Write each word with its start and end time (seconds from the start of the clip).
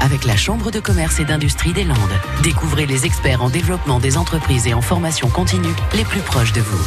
avec 0.00 0.24
la 0.24 0.34
Chambre 0.34 0.70
de 0.70 0.80
commerce 0.80 1.20
et 1.20 1.26
d'industrie 1.26 1.74
des 1.74 1.84
Landes. 1.84 1.98
Découvrez 2.42 2.86
les 2.86 3.04
experts 3.04 3.42
en 3.42 3.50
développement 3.50 3.98
des 3.98 4.16
entreprises 4.16 4.66
et 4.66 4.72
en 4.72 4.80
formation 4.80 5.28
continue 5.28 5.74
les 5.94 6.04
plus 6.04 6.22
proches 6.22 6.54
de 6.54 6.60
vous. 6.60 6.82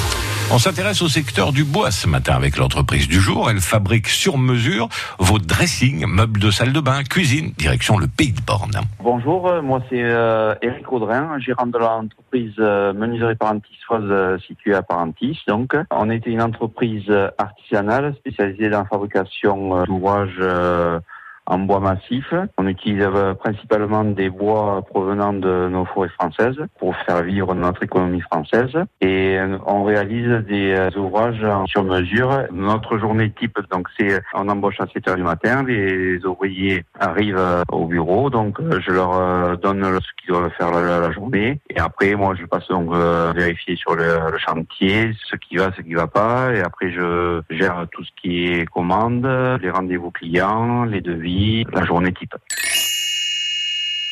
On 0.51 0.57
s'intéresse 0.57 1.01
au 1.03 1.07
secteur 1.07 1.51
du 1.51 1.63
bois 1.63 1.91
ce 1.91 2.07
matin 2.07 2.33
avec 2.33 2.57
l'entreprise 2.57 3.07
du 3.07 3.19
jour. 3.19 3.51
Elle 3.51 3.59
fabrique 3.59 4.07
sur 4.07 4.39
mesure 4.39 4.89
vos 5.19 5.37
dressings, 5.37 6.07
meubles 6.07 6.39
de 6.39 6.49
salle 6.49 6.73
de 6.73 6.79
bain, 6.79 7.03
cuisine, 7.03 7.53
direction 7.57 7.99
le 7.99 8.07
Pays 8.07 8.31
de 8.31 8.41
Borne. 8.41 8.81
Bonjour, 8.99 9.47
euh, 9.47 9.61
moi 9.61 9.81
c'est 9.89 10.01
euh, 10.03 10.55
Eric 10.63 10.91
Audrin, 10.91 11.37
gérant 11.39 11.67
de 11.67 11.77
l'entreprise 11.77 12.53
euh, 12.59 12.93
Menuiserie 12.93 13.35
Parentis-Foise 13.35 14.03
euh, 14.09 14.37
située 14.39 14.73
à 14.73 14.81
Parentis. 14.81 15.39
Donc, 15.47 15.75
on 15.91 16.09
était 16.09 16.31
une 16.31 16.41
entreprise 16.41 17.11
artisanale 17.37 18.15
spécialisée 18.15 18.69
dans 18.69 18.79
la 18.79 18.85
fabrication 18.85 19.77
euh, 19.77 19.85
d'ouvrages 19.85 20.37
euh, 20.39 20.99
en 21.47 21.59
bois 21.59 21.79
massif. 21.79 22.33
On 22.57 22.67
utilise 22.67 23.03
euh, 23.03 23.33
principalement 23.33 24.03
des 24.03 24.29
bois 24.29 24.81
provenant 24.89 25.33
de 25.33 25.67
nos 25.69 25.85
forêts 25.85 26.09
françaises 26.09 26.57
pour 26.79 26.95
faire 27.05 27.23
vivre 27.23 27.53
notre 27.53 27.83
économie 27.83 28.21
française. 28.21 28.75
Et 29.01 29.37
euh, 29.37 29.57
on 29.65 29.83
réalise 29.83 30.45
des 30.47 30.73
euh, 30.73 30.89
ouvrages 30.97 31.45
sur 31.67 31.83
mesure. 31.83 32.45
Notre 32.51 32.97
journée 32.97 33.31
type, 33.31 33.59
donc 33.71 33.87
c'est 33.97 34.21
on 34.33 34.49
embauche 34.49 34.79
à 34.79 34.87
7 34.91 35.07
heures 35.07 35.15
du 35.15 35.23
matin. 35.23 35.63
Les 35.63 36.23
ouvriers 36.25 36.83
arrivent 36.99 37.63
au 37.71 37.85
bureau, 37.85 38.29
donc 38.29 38.57
je 38.61 38.91
leur 38.91 39.57
donne 39.57 39.83
ce 39.83 40.07
qu'ils 40.17 40.33
doivent 40.33 40.51
faire 40.57 40.71
la, 40.71 41.11
journée. 41.11 41.59
Et 41.69 41.79
après, 41.79 42.15
moi, 42.15 42.33
je 42.39 42.45
passe 42.45 42.67
donc 42.67 42.93
vérifier 43.35 43.75
sur 43.75 43.95
le, 43.95 44.37
chantier 44.37 45.11
ce 45.29 45.35
qui 45.35 45.57
va, 45.57 45.71
ce 45.75 45.81
qui 45.81 45.93
va 45.93 46.07
pas. 46.07 46.53
Et 46.53 46.61
après, 46.61 46.91
je 46.91 47.41
gère 47.49 47.85
tout 47.91 48.03
ce 48.03 48.09
qui 48.21 48.47
est 48.47 48.65
commande, 48.65 49.27
les 49.61 49.69
rendez-vous 49.69 50.11
clients, 50.11 50.83
les 50.85 51.01
devis 51.01 51.34
la 51.73 51.85
journée 51.85 52.13
type. 52.13 52.35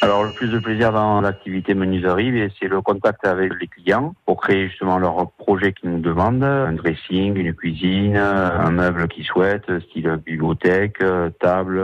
Alors 0.02 0.26
le 0.26 0.32
plus 0.32 0.50
de 0.50 0.60
plaisir 0.60 0.92
dans 0.92 1.22
l'activité 1.22 1.74
menuiserie, 1.74 2.38
eh, 2.38 2.50
c'est 2.60 2.68
le 2.68 2.82
contact 2.82 3.26
avec 3.26 3.54
les 3.58 3.68
clients 3.68 4.14
pour 4.26 4.42
créer 4.42 4.68
justement 4.68 4.98
leurs 4.98 5.32
projets 5.38 5.72
qu'ils 5.72 5.92
nous 5.92 6.02
demandent, 6.02 6.44
un 6.44 6.74
dressing, 6.74 7.38
une 7.38 7.54
cuisine, 7.54 8.18
un 8.18 8.72
meuble 8.72 9.08
qu'ils 9.08 9.24
souhaitent, 9.24 9.80
style 9.88 10.20
bibliothèque, 10.26 11.02
table. 11.40 11.82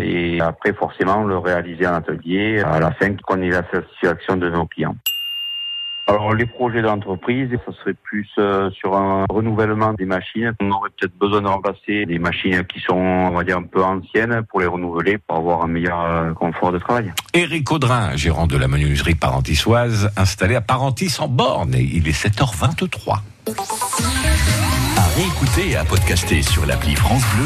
Et 0.00 0.40
après 0.40 0.72
forcément 0.72 1.22
le 1.22 1.38
réaliser 1.38 1.86
en 1.86 1.94
atelier 1.94 2.58
à 2.58 2.80
la 2.80 2.90
fin 2.90 3.14
qu'on 3.24 3.40
ait 3.40 3.50
la 3.50 3.62
satisfaction 3.70 4.36
de 4.36 4.50
nos 4.50 4.66
clients. 4.66 4.96
Alors 6.14 6.32
les 6.32 6.46
projets 6.46 6.80
d'entreprise, 6.80 7.48
ça 7.66 7.72
serait 7.80 7.94
plus 7.94 8.28
euh, 8.38 8.70
sur 8.70 8.96
un 8.96 9.24
renouvellement 9.28 9.94
des 9.94 10.04
machines. 10.04 10.52
On 10.60 10.70
aurait 10.70 10.90
peut-être 10.96 11.18
besoin 11.18 11.42
de 11.42 11.48
remplacer 11.48 12.06
des 12.06 12.20
machines 12.20 12.62
qui 12.66 12.78
sont, 12.78 12.94
on 12.94 13.30
va 13.32 13.42
dire, 13.42 13.58
un 13.58 13.64
peu 13.64 13.82
anciennes 13.82 14.42
pour 14.48 14.60
les 14.60 14.66
renouveler, 14.66 15.18
pour 15.18 15.38
avoir 15.38 15.64
un 15.64 15.66
meilleur 15.66 16.00
euh, 16.00 16.32
confort 16.32 16.70
de 16.70 16.78
travail. 16.78 17.12
Éric 17.32 17.72
Audrin, 17.72 18.14
gérant 18.14 18.46
de 18.46 18.56
la 18.56 18.68
menuiserie 18.68 19.16
parentissoise, 19.16 20.08
installé 20.16 20.54
à 20.54 20.60
Parentis 20.60 21.16
en 21.18 21.26
Borne. 21.26 21.74
Il 21.74 22.06
est 22.06 22.12
7h23. 22.12 23.18
À 24.96 25.08
réécouter 25.16 25.70
et 25.70 25.76
à 25.76 25.84
podcaster 25.84 26.42
sur 26.42 26.64
l'appli 26.64 26.94
France 26.94 27.24
Bleu 27.34 27.42